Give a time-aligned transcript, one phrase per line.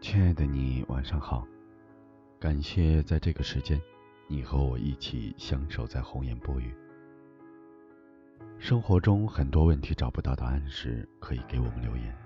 [0.00, 1.44] 亲爱的你，晚上好。
[2.38, 3.80] 感谢在这个时间，
[4.28, 6.72] 你和我一起相守在红颜薄雨。
[8.60, 12.16] 生活中很多问题找不到答案时，可以给我们留言。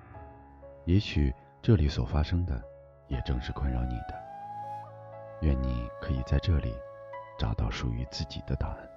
[0.85, 2.63] 也许这里所发生的，
[3.09, 4.23] 也正是困扰你的。
[5.41, 6.75] 愿你可以在这里
[7.39, 8.89] 找到属于自己的答案。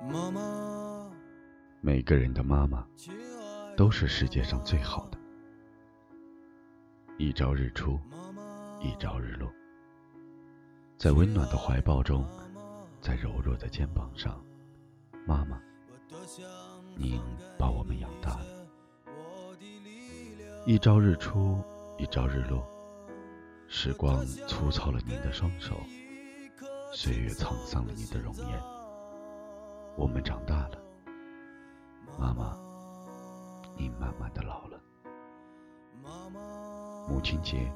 [0.00, 0.40] 妈妈，
[1.80, 2.84] 每个人的妈妈
[3.76, 5.18] 都是世界上最好的。
[7.18, 8.00] 一朝日出，
[8.80, 9.48] 一朝日落，
[10.96, 12.26] 在温暖的怀抱中，
[13.00, 14.44] 在柔弱的肩膀上，
[15.24, 15.60] 妈妈，
[16.96, 17.20] 您
[17.56, 18.46] 把我们养大了。
[20.66, 21.62] 一朝日出，
[21.96, 22.68] 一朝日落，
[23.68, 25.76] 时光粗糙了您的双手，
[26.92, 28.60] 岁月沧桑了您的容颜。
[29.96, 30.78] 我们长大了，
[32.16, 32.56] 妈妈，
[33.76, 34.80] 你慢慢的老了。
[37.08, 37.72] 母亲节，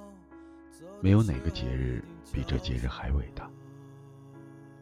[1.01, 3.51] 没有哪个节日比这节日还伟大。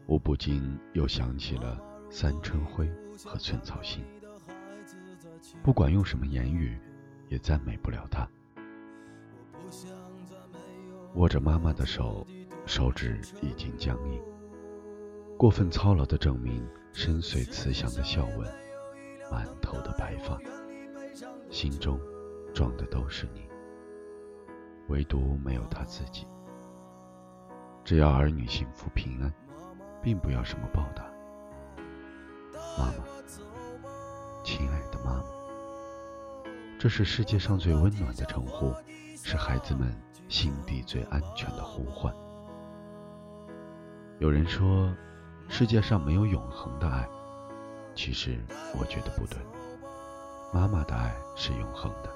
[0.07, 2.91] 我不禁又想起了三春晖
[3.25, 4.05] 和寸草心，
[5.63, 6.79] 不管用什么言语，
[7.29, 8.29] 也赞美不了他。
[11.15, 12.27] 握着妈妈的手，
[12.67, 14.21] 手指已经僵硬。
[15.37, 18.53] 过分操劳的证明，深邃慈祥的笑纹，
[19.31, 20.39] 满头的白发，
[21.51, 22.01] 心中
[22.55, 23.49] 装的都是你，
[24.89, 26.27] 唯独没有他自己。
[27.85, 29.33] 只要儿女幸福平安，
[30.03, 31.05] 并不要什么报答。
[32.79, 32.95] 妈妈，
[34.43, 35.25] 亲爱的妈妈，
[36.79, 38.75] 这是世界上最温暖的称呼，
[39.17, 39.95] 是孩子们
[40.29, 42.15] 心底最安全的呼唤。
[44.19, 44.93] 有人说。
[45.53, 47.09] 世界上没有永恒的爱，
[47.95, 48.39] 其实
[48.79, 49.39] 我觉得不对。
[50.53, 52.13] 妈妈的爱是永恒的，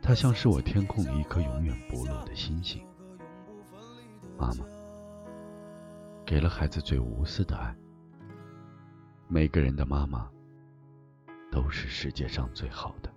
[0.00, 2.86] 她像是我天空里一颗永远不落的星星。
[4.38, 4.64] 妈妈
[6.24, 7.74] 给了孩子最无私的爱。
[9.28, 10.30] 每个人的妈妈
[11.50, 13.12] 都是世界上最好的。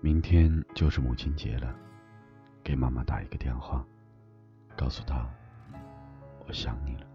[0.00, 1.74] 明天就是母亲节了。
[2.62, 3.82] 给妈妈打一个电话，
[4.76, 5.26] 告诉她
[6.48, 7.07] 我想你了。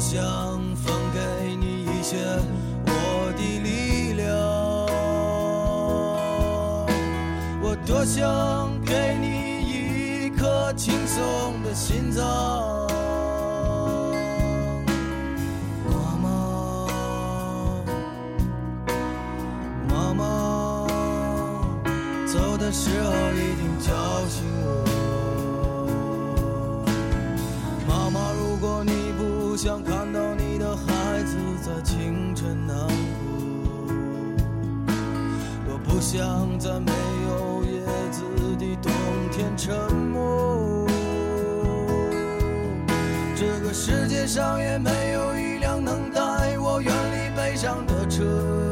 [0.00, 0.16] 想
[0.76, 1.18] 分给
[1.56, 2.16] 你一些
[2.86, 4.28] 我的力量，
[7.60, 9.26] 我多想给你
[9.66, 12.24] 一颗轻松的心脏。
[15.84, 16.26] 妈妈，
[19.88, 20.86] 妈妈，
[22.24, 23.92] 走的时候一定叫
[24.28, 24.97] 醒我。
[29.58, 30.84] 想看到你的孩
[31.24, 31.36] 子。
[31.60, 32.92] 在清晨难过，
[35.66, 36.92] 我不想在没
[37.26, 37.82] 有叶
[38.12, 38.22] 子
[38.56, 38.92] 的冬
[39.32, 40.86] 天沉默。
[43.34, 48.67] 这个世界上也没有一辆能带我远离悲伤的车。